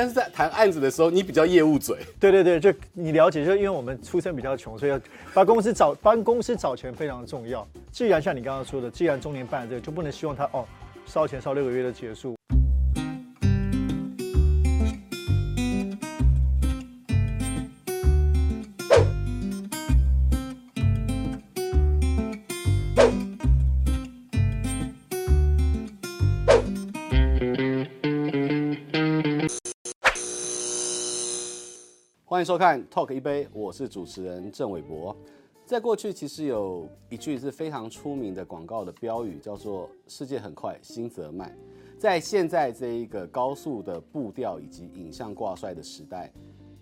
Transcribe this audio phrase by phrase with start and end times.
[0.00, 1.94] 但是在谈案子的时候，你比较业务嘴。
[2.18, 4.98] 对对对，就你了解，就因为我们出身比较穷，所以要
[5.34, 7.68] 帮公司找帮公司找钱非常重要。
[7.92, 10.64] 既然像你刚刚说的，既然中年办这个，就不能希望他哦
[11.04, 12.34] 烧钱烧六个月就结束。
[32.40, 35.14] 欢迎收看《Talk 一杯》，我是主持人郑伟博。
[35.66, 41.54] 在过去，其实有一句是非常出名的广告的标语，叫做“世界很快，心则慢”。
[42.00, 46.32] 在现在这一个高速的步调以及影像挂帅的时代，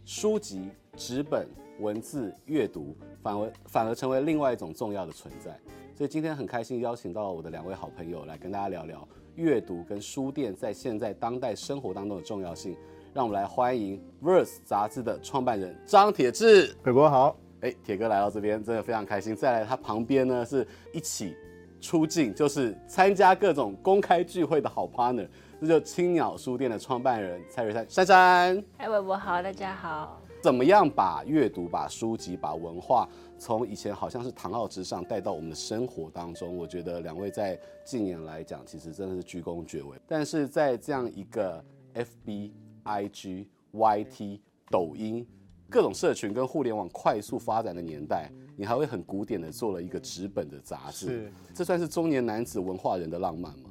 [0.05, 1.48] 书籍、纸本、
[1.81, 5.59] 文字阅读反而反而成为另外一种重要的存在。
[5.93, 12.77] 所以今天很开心邀请到我的两位好朋友来跟大家聊聊阅读跟书店在现在当代生活当中的重要性。
[13.15, 16.75] 让我们来欢迎《Verse》杂志的创办人张铁志。
[16.85, 19.34] 伟博好，哎，铁哥来到这边真的非常开心。
[19.34, 21.34] 再来，他旁边呢是一起
[21.81, 25.27] 出镜，就是参加各种公开聚会的好 partner，
[25.61, 28.64] 这就青鸟书店的创办人蔡瑞珊珊珊。
[28.77, 30.20] 哎，伟博好，大家好。
[30.41, 36.56] 怎么样把阅读、把书籍、把文化，从以前好像是堂奥之上带到我们的生活当中？
[36.56, 39.97] 我觉得两位在近年来讲，其实真的是居功厥伟。
[40.06, 41.64] 但是在这样一个
[41.95, 42.53] FB。
[42.89, 45.27] I G Y T 抖音
[45.69, 53.70] 各种社群跟互联网快速发展的年代，你还会很古典的做了一个纸本的杂志，是这算是中年男子文化人的浪漫吗？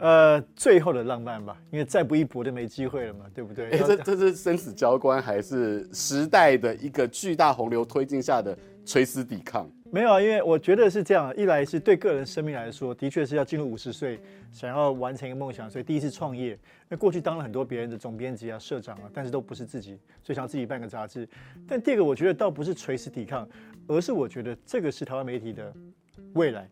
[0.00, 3.70] 呃，最后的浪漫吧，因为再不一搏就没机会了嘛，对不对？
[3.70, 9.70] 哎，这这是生死交关，还是时代的一个巨大洪流推进下的垂死抵抗？
[9.90, 14.18] 没有啊，因为我觉得是这样，一来是对个人生命来说，的确是要进入五十岁，
[14.50, 16.58] 想要完成一个梦想，所以第一次创业。
[16.88, 21.28] 那过去当了很多别人的总编辑啊、社长啊，但是都不是自己，所以想自己办个杂志。
[21.68, 23.46] 但第二个，我觉得倒不是垂死抵抗，
[23.86, 25.72] 而是我觉得这个是台湾媒体的
[26.32, 26.68] 未来。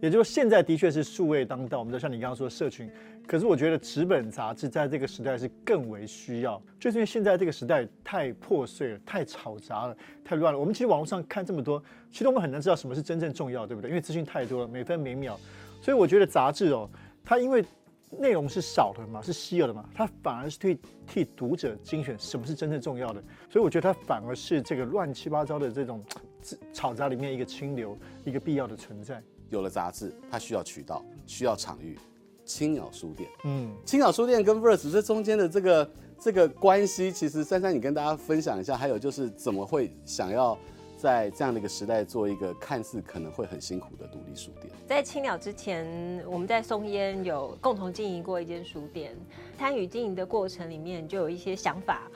[0.00, 2.90] 也就是，现在的确是数位当道，我们就像你刚刚说的社群。
[3.26, 10.58] 可是我觉得纸本杂志在这个时代是更为需要，就是因为现在这个时代太破碎了、太吵杂了、太乱了。
[10.58, 11.82] 我们其实网络上看这么多，
[12.12, 13.90] 其实我们很难知道什么是真正重要，对不对？
[13.90, 15.36] 因为资讯太多了，每分每秒。
[15.82, 16.88] 所以我觉得杂志哦，
[17.24, 17.64] 它因为
[18.10, 23.20] 内容是少的嘛，是稀有的嘛，它反而是替替读者精选什么是真正重要的。
[23.50, 26.00] 所以我觉得它反而是这个乱七八糟的这种
[26.72, 29.20] 吵杂里面一个清流，一个必要的存在。
[29.50, 31.98] 有了杂志，它需要渠道，需要场域。
[32.44, 35.90] 青鸟书店，嗯，青鸟书店跟 Verse 这中间的这个
[36.20, 38.76] 这个关系，其实珊珊，你跟大家分享一下。
[38.76, 40.56] 还有就是，怎么会想要
[40.96, 44.72] 在这样的一个时代做一个看似可能会很辛苦的独立书店？
[44.86, 49.16] 在青鸟之前，我们在松烟有共同经营过一间书店，
[49.58, 52.08] 参与经营的过程里面，就有一些想法，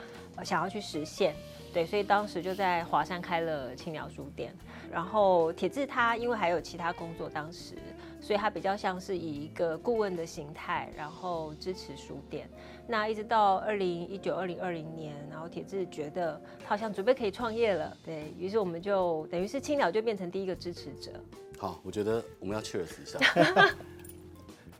[0.45, 1.35] 想要去实现。
[1.73, 4.53] 对，所以当时就在华山开了青鸟书店。
[4.91, 7.75] 然后铁志他因为还有其他工作，当时，
[8.19, 12.49] 所以他比较像是以一个顾问的形态，然后支持书店。
[12.87, 21.13] 那一直到二零一九、二零二零年，然后铁志觉得他好像准备可以创业了，对，于是我们就等于是青鸟就变成第一个支持者。
[21.57, 23.17] 好，我觉得我们要 cheers 一下，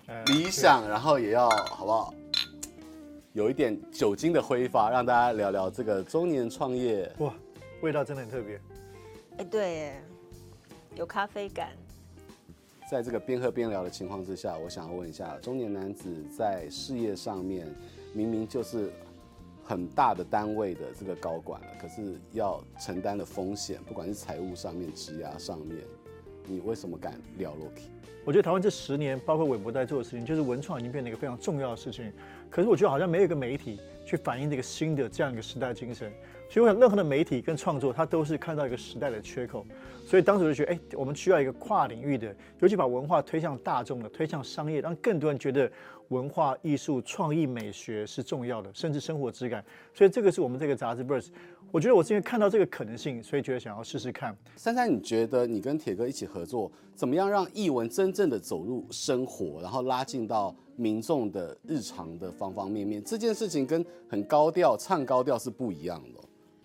[0.27, 2.13] 理想，然后也要好不好？
[3.33, 7.09] 有一点酒精的挥发，让大家聊聊这个中年创业。
[7.19, 7.33] 哇，
[7.81, 8.59] 味道真的很特别。
[9.37, 9.93] 哎，对，
[10.95, 11.69] 有咖啡感。
[12.89, 17.65] 在这个边喝边聊的情况之下，我想要问一下，中年男子在事业上面
[18.13, 18.91] 明明就是
[19.63, 25.77] 很大的单位的这个高管了，可是要承担的风险，不管是财务上面、职涯上面，
[26.45, 27.87] 你为什么敢聊 Loki？
[28.23, 32.11] 我觉得台湾这十年，包括韦伯在做的事情，就是文创已经变成一个非常重要的事情。
[32.49, 36.11] 可是我觉得好像没有一个媒体去反映这个新的这样一个时代精神。
[36.47, 39.65] 所以我想，任何的媒体跟创作，它都是看到一个时代的缺口。
[40.05, 45.71] 所以当时就觉得，哎，我们需要一个跨领域的，尤其把文化推向大众的，推向商业，让更多人觉得
[46.09, 49.63] 文化艺术、创意美学是重要的，甚至生活质感。
[49.93, 51.29] 所以这个是我们这个杂志 Verse。
[51.71, 54.35] 我觉得我是因为看到这个可能性，所以觉得想要试试看。
[54.57, 63.01] 珊珊，你觉得你跟铁哥一起合作，怎么样让译文真正的走入生活，然后拉近到民众的日常的方方面面？
[63.01, 66.19] 这件事情跟很高调唱高调是不一样的。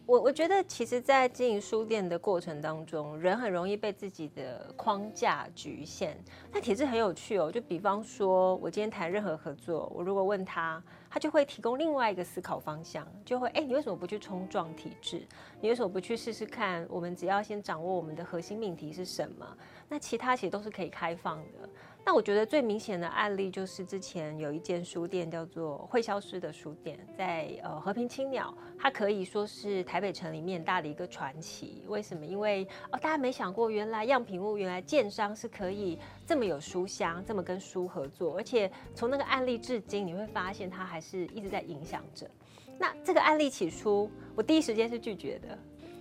[0.06, 6.16] 我我觉得，其实，在经营书店的过程当中，人很容易被自己的框架局限。
[6.52, 10.80] 那体制很有趣哦，就比方说，我今天谈任何合作，我如果问他，
[11.10, 15.26] 他就会提供另外一个思考方向，就会，哎，你为什么不去冲撞体制？
[15.60, 16.86] 你为什么不去试试看？
[16.88, 19.58] 我们只要先掌握我们的核心命题是什么，
[19.88, 21.68] 那其他其实都是可以开放的。
[22.08, 31.82] 那我觉得最明显的案例就是之前有一间书店叫做会消失的书店，在呃和平青鸟，它可以说是台北城里面大的一个传奇。
[31.88, 32.24] 为什么？
[32.24, 42.30] 因为哦，大家没想过，原来样品屋原来建商是可以这么有书香，这么跟书合作，而且从那个案例至今，你会发现它还是一直在影响着。
[42.78, 45.58] 那这个案例起初，我第一时间是拒绝的。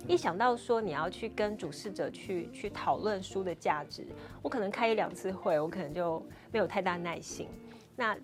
[0.08, 4.06] 一想到说你要去跟主事者去去讨论书的价值，
[4.40, 6.22] 我可能开一两次会，我可能就
[6.52, 7.48] 没有太大耐心。
[7.96, 8.16] 那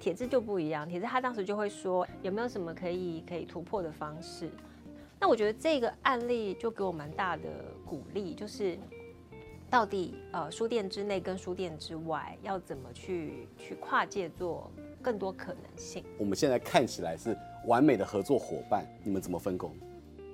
[0.00, 4.50] 铁志就不一样，铁志他当时就会说有没有什么可以可以突破的方式。
[5.20, 7.42] 那我觉得这个案例就给我蛮大的
[7.86, 8.76] 鼓励，就是
[9.70, 14.70] 到底呃书店之内跟书店之外要怎么去去跨界做
[15.00, 16.04] 更多可能性。
[16.18, 17.36] 我们现在看起来是
[17.66, 19.72] 完美的合作伙伴，你们怎么分工？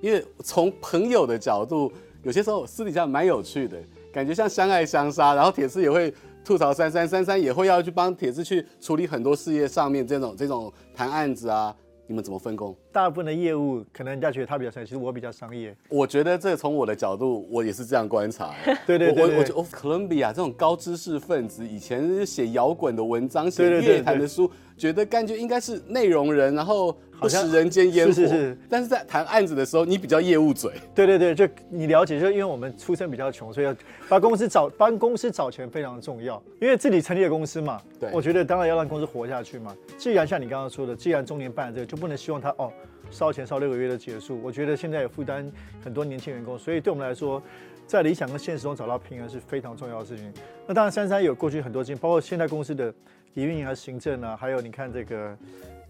[0.04, 1.90] 因为从朋友的角度，
[2.22, 3.78] 有些时候私底下蛮有趣的，
[4.12, 5.34] 感觉像相爱相杀。
[5.34, 6.12] 然后铁志也会
[6.44, 11.74] 吐槽珊珊，珊珊也会要去帮铁志去处理很多事业上面这种 这种谈案子啊。
[12.06, 12.76] 你们怎么分工？
[12.92, 15.74] 大部分的业务可能人家觉得他比较商业，其实我比较商业。
[15.88, 18.54] 我觉得这从我的角度，我也是这样观察。
[18.86, 24.50] 对 对对，对，我我觉得 Columbia 这种高知识分子，以前写摇滚的文章，写乐坛的书。
[24.76, 28.12] 觉得感觉应该是内容人，然后不食人间烟火。
[28.12, 28.58] 是是是。
[28.68, 30.72] 但是在谈案子的时候，你比较业务嘴。
[30.94, 33.74] 对对对，就你了解，就因为我们出身比较穷，所以要
[34.08, 36.42] 帮公司找帮公司找钱非常重要。
[36.60, 39.76] 因为自己成立的公司嘛，对，我觉得当然要让公司活下去嘛。
[39.98, 42.72] 既然像你刚刚说的，既然中年办这个，就不能希望他哦
[43.10, 44.40] 烧钱烧六个月的结束。
[44.42, 45.50] 我觉得现在也负担
[45.82, 47.42] 很多年轻员工，所以对我们来说，
[47.86, 50.32] 在理想跟现实中找到平衡是非常重要的事情。
[50.66, 52.92] 那当然，珊珊有过去很多经验，包括现在公司的。
[53.34, 55.36] 营运啊，行政啊，还有你看这个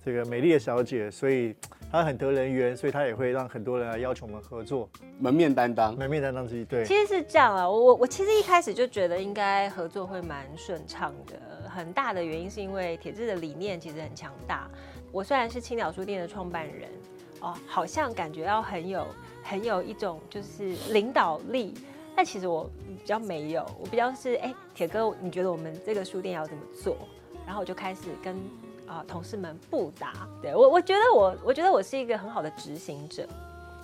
[0.04, 1.54] 这个美丽的小姐，所以
[1.90, 6.64] 她很得人缘，所以她也会让很多人来要求我们合作，门面担当，门面担当之一。
[6.64, 14.68] 对，其实是这样啊，我我其实一开始就觉得应该合作会蛮顺畅的，很大的原因是因为铁志的理念其实很强大。
[15.10, 16.90] 我虽然是青鸟书店的创办人，
[17.40, 19.06] 哦，好像感觉要很有
[19.42, 21.72] 很有一种就是领导力，
[22.14, 26.98] 但其实我比较没有，我比较是哎，铁哥，你觉得我们这个书店要怎么做？
[27.46, 28.36] 然后我就开始跟
[28.86, 33.26] 啊、呃、同事们不答，对我我觉得我我觉得我是一个很好的执行者，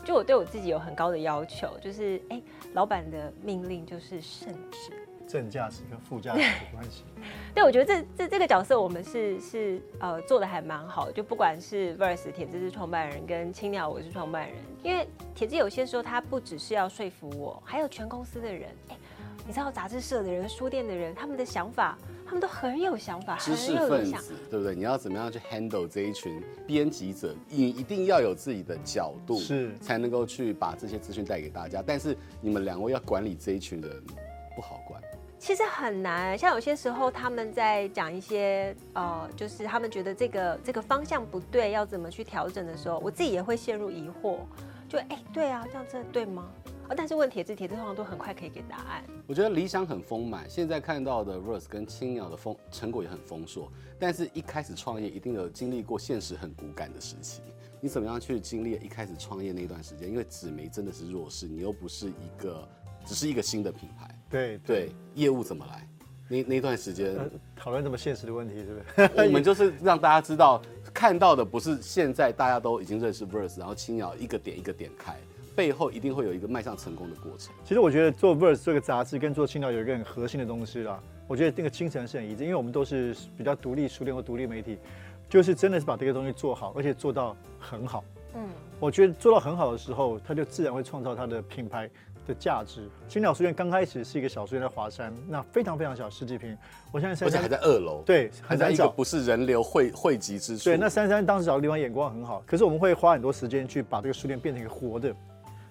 [0.05, 2.41] 就我对我自己有很高的要求，就是哎，
[2.75, 4.93] 老板的命令就是圣旨，
[5.27, 7.05] 正驾驶跟副驾驶的关系。
[7.55, 18.97] 对，我觉得这这这个角色我们是是呃做的还蛮好的，就不管是 Verse 铁志是创办人，跟青鸟我是创办人，因为铁志有些时候他不只是要说服我，还有全公司的人，哎，
[19.47, 21.97] 你知道杂志社的人、书店的人，他们的想法。
[22.31, 24.73] 他们都很有想法，知识分子，对不对？
[24.73, 27.35] 你要怎么样去 handle 这一群编辑者？
[27.49, 31.83] 你一定要有自己的角度，是才能够去把这些资讯带给大家。
[31.85, 33.91] 但是你们两位要管理这一群人，
[34.55, 35.03] 不好管。
[35.41, 44.37] 其实很难，像有些时候他们在讲一些呃，就是他们觉得这个这个方向不对，要怎么去调整的时候，我自己也会陷入疑惑，
[44.89, 46.49] 就哎，对啊，这样真的对吗？
[46.97, 49.05] 但是问铁子，铁子通常都很快可以给答案。
[49.27, 53.71] 我觉得理想很丰满，现在看到的 Verse 跟青鸟的丰成果也很丰硕。
[53.99, 57.43] 但是一开始创业一定有经历过现实很骨感的时期。
[57.81, 60.09] 你怎么样去经历一开始创业那段时间？
[60.09, 62.69] 因为纸媒真的是弱势，你又不是一个，
[63.07, 64.19] 只是一个新的品牌。
[64.29, 65.87] 对对，对，业务怎么来？
[66.29, 67.17] 那那段时间
[67.57, 69.11] 讨论这么现实的问题，是不是？
[69.27, 70.61] 我们就是让大家知道，
[70.93, 75.17] 看到的不是现在大家都已经认识 Verse，然后青鸟一个点一个点开。
[75.55, 77.53] 背后一定会有一个迈向成功的过程。
[77.65, 81.01] 其实我觉得做 Verse 这个杂志跟做青鸟有一个很核心的东西啦。
[81.27, 84.79] 我觉得那个精神是很一致，因为我们都是比较独立书店或独立媒体，
[85.29, 88.03] 就是真的是把这个东西做好，而且做到很好。
[88.35, 88.49] 嗯，
[88.81, 91.89] 我觉得做到很好的时候，它就自然会创造它的品牌
[92.27, 92.89] 的价值。
[93.09, 96.57] 青鸟书院刚开始是一个小书店在华山，那非常非常小，十几平。
[96.91, 100.65] 我现在而且还在二楼，对，很在一个不是人流汇汇集之处。
[100.65, 105.15] 对，那珊珊当时找的地方眼光很好，可是我们会花很多时间去把这个书店变成一个活的。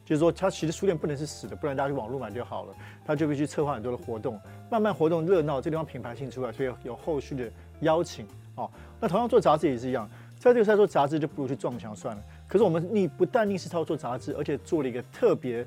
[0.10, 2.74] 就是说，它其实书店不能是死的，不然大家去网络买就好了。
[3.06, 7.48] 它就必须策划很多的活动，慢慢活动热闹，这地方品牌性出来，所以有后续的
[7.82, 8.25] 邀请
[8.56, 8.68] 哦。
[9.00, 12.24] 那同样做杂志也是一样，在这个时候做杂志就不如去撞墙算了。
[12.48, 15.63] 可是我们你不但你是操作杂志，而且做了一个特别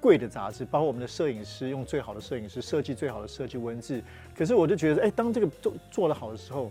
[0.00, 4.00] 贵的杂志，包括我们的摄影师用最好的摄影师设计最好的设计文字。
[4.36, 6.70] 可是我就觉得，哎，当这个做做得好的时候，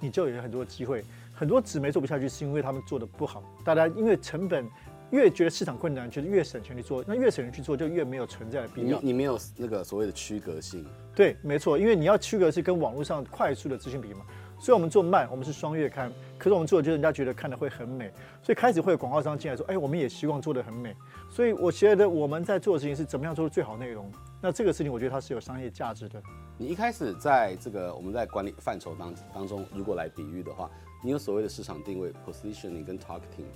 [0.00, 1.04] 你就有很多机会。
[1.32, 3.40] 很多纸媒做不下去，是因为他们做的不好。
[3.64, 4.68] 大家因为成本。
[5.10, 7.04] 越觉得市场困难，就是越省钱去做。
[7.06, 9.00] 那越省钱去做，就越没有存在的必要。
[9.00, 10.86] 你你没有那个所谓的区隔性。
[11.14, 14.24] 对，没错，因为你要区隔是跟网络上快速的资讯比嘛。
[14.58, 18.12] 所以我们做慢，我们是双月刊，可是我们做的就是人家觉得看的会很美，
[18.42, 20.94] 所以开始会有广告商进来说，哎，我们也希望做的很美。
[21.30, 26.22] 所以我觉得我们在做的事情是怎么样做的最好内容，那这个事情我觉得它是有商业价值的。
[26.58, 30.70] 你一开始在这个我们在管理范畴当当中，如果来比喻的话，
[31.02, 33.48] 你有所谓的市场定位 positioning 跟 targeting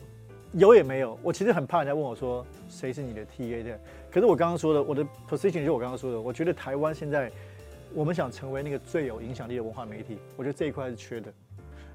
[0.54, 1.18] 有也没有。
[1.22, 3.80] 我其实很怕人家问我说谁是你的 TA 的，
[4.10, 7.30] 可是我刚刚说的我的 positioning 就我刚刚说的，我觉得台湾现在
[7.92, 11.32] 我们想成为那个最有影响力的文化媒体，我觉得这一块是缺的。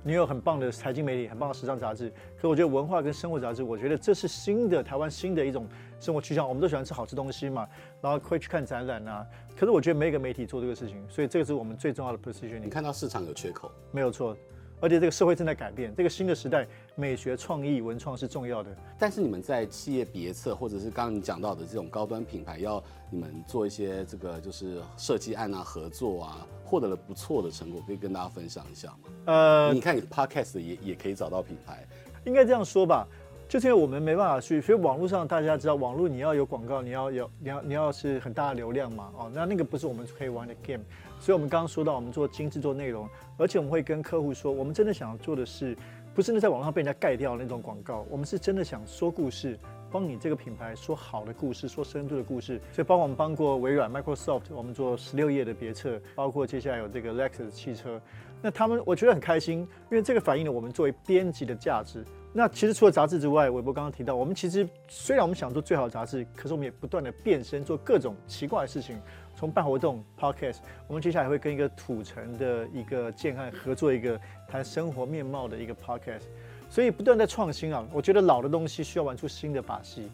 [0.02, 5.68] 你有很棒的财经媒体，很棒的时尚杂志，可是我觉得文化跟生活杂志，我觉得这是新的台湾新的一种
[6.00, 6.48] 生活趋向。
[6.48, 7.68] 我们都喜欢吃好吃东西嘛，
[8.02, 9.28] 然后会去看展览啊。
[9.58, 12.60] 可是我觉得没有一个媒体做这个事情，所以这个是我们最重要的 position。
[12.60, 14.38] 你看到市场有缺口，没有错。
[14.82, 18.70] 而且这个社会正在改变，这个新的时代，美学创意文创是重要的。
[18.98, 28.98] 但是你们在企业别册，或者是刚刚你讲到的这种高端品牌，要你们做一些这个就是设计案啊、合作啊，获得了不错的成果，可以跟大家分享一下吗？
[29.26, 31.86] 呃，你看你 podcast 也也可以找到品牌，
[32.26, 33.08] 应该这样说吧。
[33.50, 40.84] 就是因为我们没办法去，所以网络上大家知道，网络你要有广告，你要有你要你要是很大的流量嘛，哦，那那个不是我们可以玩的 game。
[41.20, 45.76] 所以，我们刚刚说到，我们做精致做内容，而且我们会跟客户说，我们真的想要做的是，
[46.14, 49.58] 不是那在网上被人家盖掉那种广告，我们是真的想说故事，
[49.92, 52.62] 帮你这个品牌说好的故事，说深度的故事。
[52.72, 58.00] 所以，帮我们帮过微软 Microsoft，我们做十六页的别册，包括接下来有这个 Lexus 汽车，
[58.44, 62.06] 那他们我觉得很开心，因为这个反映了我们作为编辑的价值。
[62.32, 68.98] 那其实除了杂志之外，韦伯刚刚提到，我们其实虽然我们想做最好的杂志，可是我们也不断的变身，做各种奇怪的事情。
[69.36, 76.24] 从办活动、Podcast，我们接下来会跟一个土城的一个建案合作一个谈生活面貌的一个 Podcast，
[76.70, 77.88] 所以不断在创新啊。
[77.92, 80.12] 我觉得老的东西需要玩出新的把戏。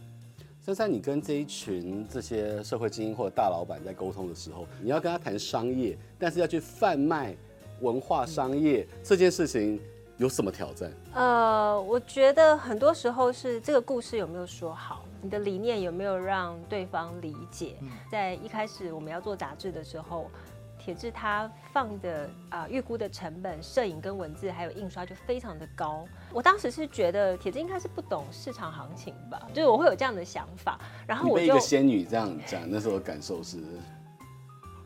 [0.61, 7.35] 珊珊，你跟这一群这些社会精英或者大老板在沟通的时候，你要跟他谈商业，但是要去贩卖
[7.81, 9.81] 文化商业、这件事情。
[10.17, 10.91] 有什么挑战？
[11.13, 17.75] 呃，我觉得很多时候是这个故事有没有说好，你的理念有没有让对方理解。
[17.81, 20.31] 嗯、在一开始我们要做杂志的时候，
[20.79, 26.05] 铁志他放的啊、呃、预估的成本，摄影跟文字还有印刷就非常的高。
[26.31, 30.79] 我当时是觉得铁志应该是不懂市场行情吧，就是我会有这样的想法。
[31.05, 33.57] 然后我就被一个仙女这样讲，那时候感受是，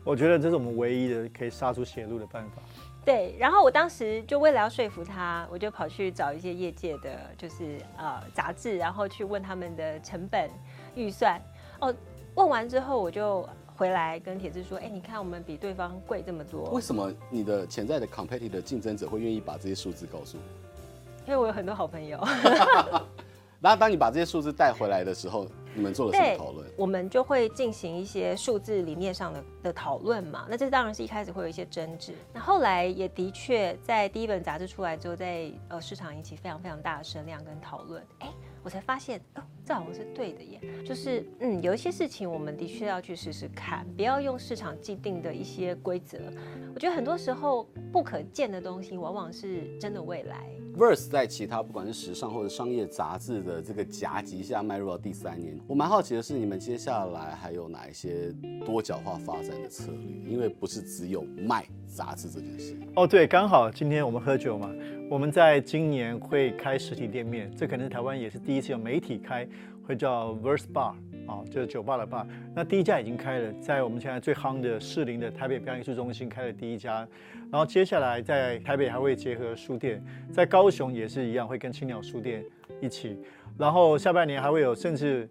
[0.02, 2.62] 我觉得这是我们唯一的可以杀出血路的办法。
[3.02, 10.50] 对，然后我当时就为了要说服他，我就跑去找一些业界的，就是呃杂志，然后去问他们的成本
[10.94, 11.40] 预算。
[11.80, 11.94] 哦，
[12.34, 16.70] 问完之后我就回来跟铁志说，哎，你看我们比对方贵这么多。
[16.70, 20.42] 为什么你的潜在的 competitive 的竞争者会愿意把这些数字告诉你？
[21.26, 22.18] 因为我有很多好朋友。
[23.60, 25.46] 然后当你把这些数字带回来的时候。
[25.74, 26.66] 你们做了什么讨论？
[26.76, 30.46] 我们就会进行一些数字理念上的的讨论嘛。
[30.48, 32.14] 那这当然是一开始会有一些争执。
[32.32, 38.02] 那后来也的确在第一本杂志出来之后，在呃市场引起非常非常大的声量跟讨论。
[38.18, 40.60] 哎，我才发现哦，这好像是对的耶。
[40.84, 46.18] 就是嗯，有一些事情我们的确要去试试看，不要用市场既定的一些规则。
[46.74, 50.46] 我觉得很多时候不可见的东西，往往是真的未来。
[50.80, 58.34] Verse 在其他不管是时尚或者商业杂志的这个夹击下迈入到第三年，我蛮好奇的是，你们接下来还有哪一些
[58.64, 60.32] 多角化发展的策略？
[60.32, 62.74] 因为不是只有卖杂志这件事。
[62.96, 64.74] 哦，对，刚好今天我们喝酒嘛，
[65.10, 69.46] 我们在今年会开实体店面，这可能是台湾也是第一次有媒体开，
[69.90, 70.94] 会叫 Verse Bar。
[71.26, 72.26] 啊，就是酒吧的 bar。
[72.56, 77.06] 那第一家已经开了，在我们现在最夯的士林的台北表演艺术中心开了第一家，
[77.52, 82.44] 然后接下来在台北还会结合书店，在高雄也是一样，会跟青鸟书店
[82.80, 83.16] 一起，
[83.56, 85.28] 然后下半年还会有，甚至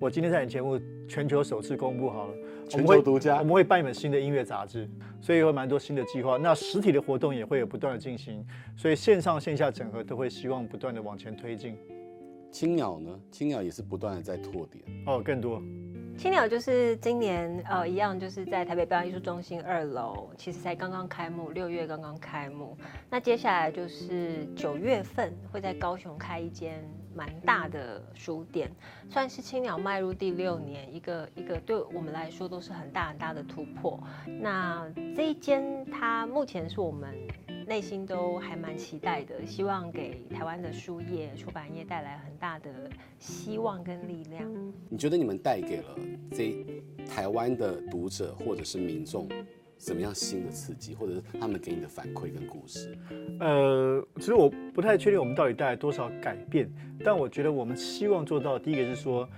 [0.00, 2.34] 我今天在你节目全球首次公布好了，
[2.66, 4.88] 全球独家，我们会办一本新的音乐杂志，
[5.20, 6.38] 所以有蛮多新的计划。
[6.38, 8.42] 那实体的活动也会有不断的进行，
[8.74, 11.76] 所以线上线下整合都会希望不断的往前推进。
[12.50, 13.20] 青鸟呢？
[13.30, 15.62] 青鸟也是不断的在拓点哦，更多。
[16.16, 22.76] 青鸟就是今年呃一样，就是在台北表演艺术中心二楼，其实才刚刚开幕，六月刚刚开幕。
[23.08, 26.82] 那接下来就是九月份会在高雄开一间
[27.14, 28.68] 蛮大的书店，
[29.08, 34.02] 算是青鸟迈入第六年一个一个对我们来说都是很大很大的突破。
[34.26, 37.14] 那这一间它目前是我们。
[37.68, 42.70] 内心都还蛮期待的，希望给台湾的书业、出版业带来很大的
[43.18, 44.42] 希望跟力量。
[44.88, 45.94] 你觉得你们带给了
[46.32, 46.64] 这
[47.06, 49.28] 台湾的读者或者是民众
[49.76, 52.96] 什么样新的刺激，或者是他们给你的反馈跟故事？
[53.38, 56.72] 呃，其实我不太确定我们到底带来多少改变，
[57.04, 59.28] 但我觉得我们希望做到第一个是说，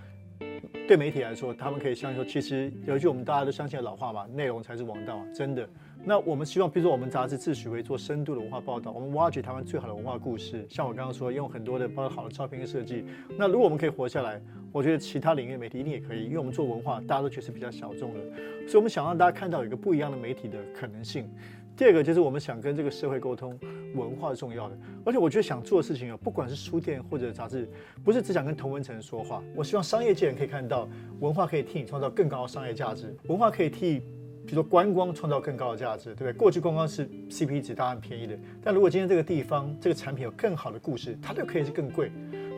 [0.89, 5.69] 对媒体来说，他们可以相信说，其实有一句我们大家都相信的老话嘛，内容才是王道，真的。
[6.03, 10.67] 那我们希望，比如说我们杂志自诩为做深度的文化报道，我们挖掘台湾最好的文化故事。
[10.69, 13.05] 像我刚刚说，用很多的包括好的照片跟设计。
[13.39, 14.41] 那如果我们可以活下来，
[14.73, 18.21] 我觉得其他领域媒体一定也可以，因为我们做文化，大家都觉得是比较小众的，
[18.67, 21.31] 所以我们想让大家看到有一个不一样的媒体的可能性。
[21.77, 23.59] 第二个就是我们想跟这个社会沟通，
[23.95, 24.79] 文化是重要的。
[25.05, 27.69] 而且我觉得想做的事情啊，不管是书店或者杂志，
[28.05, 29.43] 不是只想跟同文层说话。
[29.55, 30.89] 我希望商业界人可以看到，
[31.21, 34.03] 文化可以替你创造更高的商业价值，文化可以替。
[34.47, 36.33] 比如说观光创造更高的价值，对不对？
[36.33, 42.11] 过去观光是 CP 值大家很便宜的，但如果今天这个地方这个产品有更好的故事，它就可以是更贵。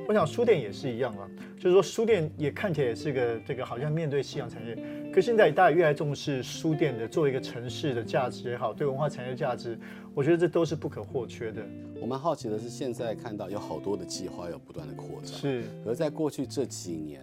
[0.09, 4.77] 我想书店也是一样啊，就是说书店也看起来也是个这个好像面对夕阳产业，
[5.13, 9.79] 可现在大家越来越重视书店的作为一个城市的价值也好，对文化产业的价值，
[10.15, 11.63] 我觉得这都是不可或缺的。
[12.01, 17.23] 我蛮好奇的是，现在看到有好多的计划要不断的扩展，是，而在过去这几年。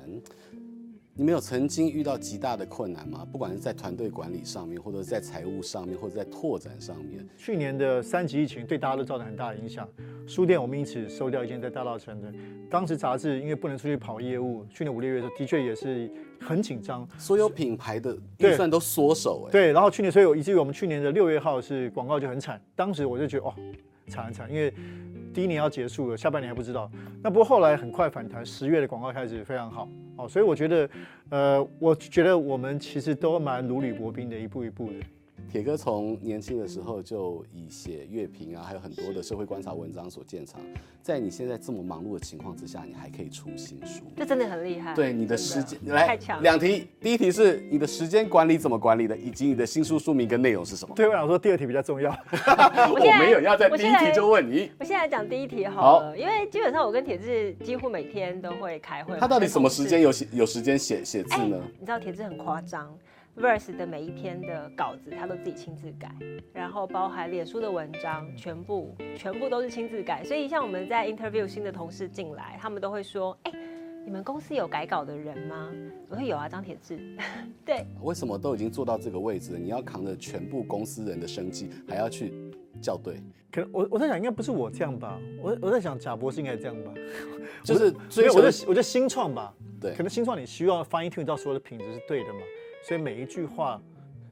[1.19, 3.27] 你们有曾经遇到极大的困难吗？
[3.29, 7.27] 不管是在团队管理上面，或者是在财务上面，或者在拓展上面。
[7.35, 9.85] 去年的三级疫情对大家都造成很大的影响。
[10.25, 12.33] 书店我们因此收掉一间在大稻城的。
[12.69, 16.09] 当时杂志因为不能出去跑业务，去年五六月的时候的确也是
[16.39, 19.51] 很紧张，所有品牌的预算都缩手哎。
[19.51, 22.61] 对，然后去年所以以至于我们去年的六月号是广告就很惨。
[22.77, 23.53] 当时我就觉得哦，
[24.07, 24.73] 惨很惨，因为
[25.33, 26.89] 第一年要结束了，下半年还不知道。
[27.21, 29.87] 那不过后来很快反弹，十月的广告开始非常好。
[30.17, 30.89] 哦，所以我觉得，
[31.29, 34.93] 呃，我觉得我们其实都蛮如履薄冰的，一步一步的。
[35.51, 40.61] 铁哥从年轻的时候就以写乐评啊，还有很多的社会观察文章所见长。
[41.01, 44.93] 在你现在这么忙碌的情况之下，你还可以出新书，这真的很厉害。
[44.93, 50.93] 对你的时间，来两题，第一题是你的时间管理怎么管理的，以及你的新书书名跟内容是什么？
[50.95, 52.11] 对我想说第二题比较重要。
[52.93, 54.71] 我没有要在第一题就问你。
[54.79, 59.17] 我现在讲第一题好了，好，因为基本上我跟铁志几乎每天都会开会。
[59.17, 61.59] 他到底什么时间有写有时间写写字呢？
[61.79, 62.95] 你知道铁志很夸张。
[63.39, 66.13] Verse 的每一篇的稿子，他都自己亲自改，
[66.51, 70.25] 然后包含脸书的文章，全部全部都是亲自改。
[70.25, 73.57] 所以像我们在 interview 新的同事进来，他们都会说：“哎、欸，
[74.03, 75.71] 你们公司有改稿的人吗？”
[76.09, 76.99] 我说：“有啊，张铁志。”
[77.63, 77.85] 对。
[78.01, 82.33] 为什么都已经做到这个位置了，你要扛着全部公司人的生计，还要去
[82.81, 83.23] 校对？
[83.49, 85.17] 可能我我在想，应该不是我这样吧？
[85.41, 86.91] 我我在想，贾博士应该这样吧？
[87.63, 92.41] 就是所以我觉得我觉得新创吧，对，可能新创你需要 fine tune 到所有的品质是对的嘛。
[92.81, 93.79] 所以每一句话，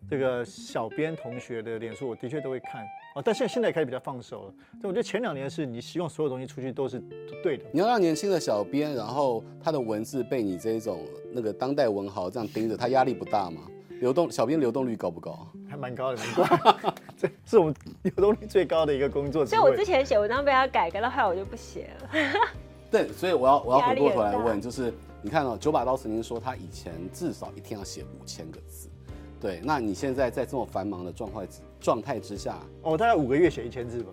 [0.09, 2.81] 这个小编同学的脸书，我的确都会看
[3.13, 3.21] 啊。
[3.23, 4.53] 但现在现在开始比较放手了。
[4.81, 6.99] 但我觉得前两年是你希望所有东西出去都是
[7.43, 7.65] 对的。
[7.71, 13.61] 你要让年轻的小编，然后他的文字被你这一种那个当代文豪这样盯着，他压力不大吗？
[13.99, 15.47] 流动小编流动率高不高？
[15.69, 16.93] 还蛮高的，蛮高。
[17.17, 19.45] 这是我们流动率最高的一个工作。
[19.45, 22.09] 所以我之前写文章被他改，改到后来我就不写了。
[22.89, 24.93] 对，所以我要我要回过头来问，就是。
[25.21, 28.87] 你看哦，九把刀曾经说他以前至少一天要写五千个字，
[29.41, 29.59] 对。
[29.63, 31.47] 那你现在在这么繁忙的状态
[31.79, 34.11] 状态之下，哦，大概五个月写一千字吧。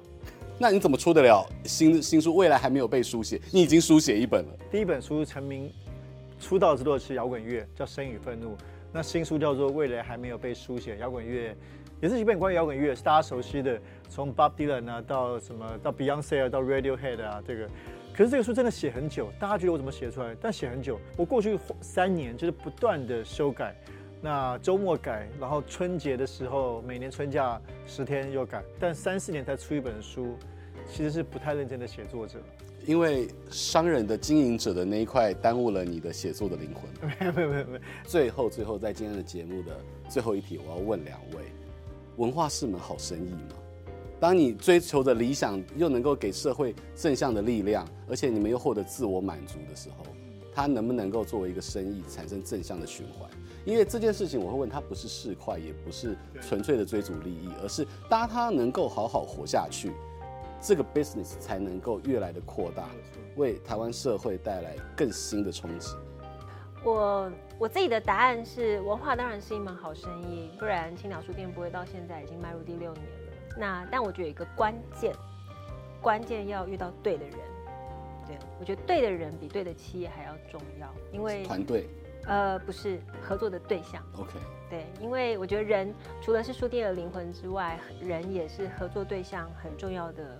[0.58, 2.34] 那你怎么出得了新新书？
[2.34, 4.56] 未来还没有被书写，你已经书写一本了。
[4.70, 5.70] 第一本书成名
[6.40, 8.52] 出道之作是摇滚乐，叫《生与愤怒》。
[8.92, 11.50] 那新书叫做《未来还没有被书写摇滚乐》，
[12.00, 17.68] 也是一本关于摇滚乐，是大家熟悉的，从 Bob Dylan 啊到什么到 Beyonce 啊到 Radiohead 啊这个。
[18.16, 20.36] 可是这个书真的写很久，大家觉得我怎么写出来？
[20.40, 23.74] 但写很久，我过去三年就是不断的修改，
[24.22, 30.36] 那周末改，然后春节的时候每年春假十天又改，但三四年才出一本书，
[30.88, 32.38] 其实是不太认真的写作者。
[32.86, 37.08] 因为商人的经营者的那一块耽误了你的写作的灵魂。
[37.18, 37.80] 没有没有没有没有。
[38.04, 39.76] 最后最后在今天的节目的
[40.08, 41.38] 最后一题，我要问两位：
[42.16, 43.56] 文化是门好生意吗？
[44.24, 50.06] 当你追求的理想又能够给社会正向的力量，而且你们又获得自我满足的时候，
[50.50, 53.28] 它能不能够作为一个生意产生正向的循环？
[53.66, 59.92] 因为这件事情，我会问，它不是市侩，也不是纯粹的追逐利益，而是当它能够好好活下去，
[60.58, 62.88] 这个 business 才能够越来的扩大，
[63.36, 65.94] 为台湾社会带来更新的冲击。
[66.82, 73.23] 我我自己的答案是，文化当然是一门好生意，不然青鸟书店不会到现在已经迈入第六年了。
[73.56, 75.14] 那但我觉得有一个关键，
[76.00, 77.38] 关键要遇到对的人，
[78.26, 81.86] 对，我觉得对的人比对的企业还要重要，因为团队，
[82.26, 84.02] 呃，不是合作的对象。
[84.18, 84.32] OK，
[84.68, 90.38] 对，因为我觉得人除了是书店的灵魂之外，人也是合作对象很重要的，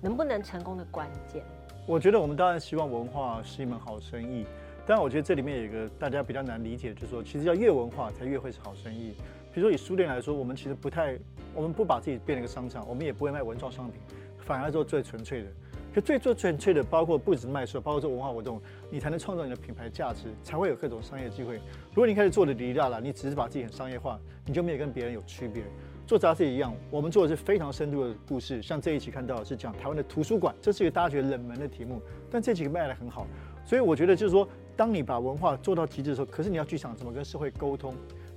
[0.00, 1.44] 能不能成功的关键。
[1.86, 4.46] 我觉得我们当然希望文化是一门好生意，
[4.86, 9.14] 但我觉得这里面有一个大家比较难理解，就是说其实要越文化才越会是好生意。
[9.54, 11.16] 比如说以书店来说，我们其实不太，
[11.54, 14.00] 我们不把自己变成一个商场，我们也不会卖文创商品，
[14.38, 15.48] 反而做最纯粹的。
[15.94, 21.54] 可最最纯粹的，包括不止卖书，包括做文化活动，你才能创造你的品牌价值，才会有各种商业机会。
[21.90, 25.62] 如果你开始做的哩哩啦啦，你只是把自己很商业化，你就没有跟别人有区别。
[26.04, 33.24] 做杂志一样，我们做的是非常深度的故事，像这一期看到的是讲台湾的图书馆，这是一个大家觉得冷门的题目，但这几个卖得很好。
[33.64, 37.94] 所以我觉得就是说，当你把文化做到极致的时候，可是你要去想怎么跟社会沟通。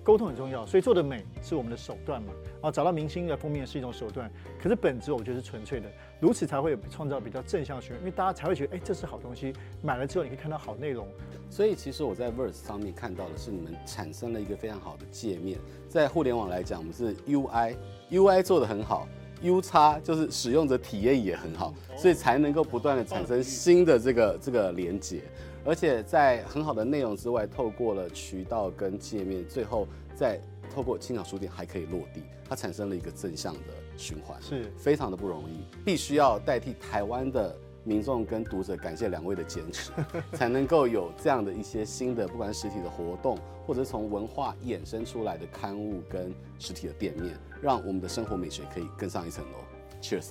[0.08, 2.32] 沟通很重要，所以做的美是我们的手段嘛。
[2.62, 5.92] 啊，找到明星的封面是一种手段，可是本质我觉得是纯粹的，
[6.22, 11.06] 如此才会创造比较正向循环，因为大家才会觉得，哎，这是好东西，买了之后你可以看到好内容。
[11.50, 19.10] 所以其实我在 Verse 上面看到的是你们产生了一个非常好的界面，在互联网来讲，我们是 UI，UI 做得很好
[19.42, 25.22] ，U 叉就是使用者体验也很好，所以才能够不断的产生新的这个这个连接。
[25.68, 30.40] 而且在很好的内容之外，透过了渠道跟界面，最后再
[30.74, 33.60] 透过青鸟书店还可以落地，它产生了一个正向的
[33.98, 35.66] 循环，是非常的不容易。
[35.84, 37.54] 必须要代替台湾的
[37.84, 39.92] 民众跟读者感谢两位的坚持，
[40.32, 49.58] 才能够有这样的一些新的，不管是实体的活动，或者从文化衍生出来的刊物跟实体的店面，让我们的生活美学可以更上一层楼。
[50.02, 50.28] Cheers，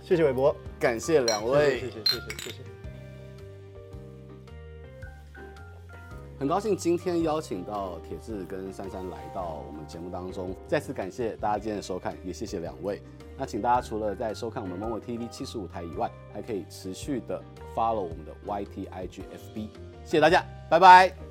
[0.00, 2.20] 谢谢韦博，感谢两位，谢谢谢谢谢谢。
[2.20, 2.77] 谢谢谢谢
[6.38, 13.02] 很高兴今天邀请到铁志跟珊珊来到我们节目当中，再次感谢大家今天的收看，也谢谢两位。
[13.36, 17.42] 那请大家除了在收看我们 momo TV 七十五台以外，还可以持续的
[17.74, 19.68] follow 我们的 YT IG FB。
[20.04, 21.27] 谢谢大家，拜拜。